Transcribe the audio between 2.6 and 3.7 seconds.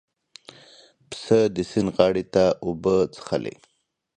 اوبه څښلې.